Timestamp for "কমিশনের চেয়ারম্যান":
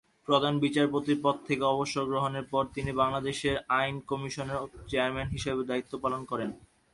4.01-5.27